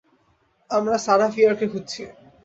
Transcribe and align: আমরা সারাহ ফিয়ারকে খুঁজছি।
আমরা 0.69 0.95
সারাহ 0.97 1.29
ফিয়ারকে 1.33 1.65
খুঁজছি। 1.67 2.01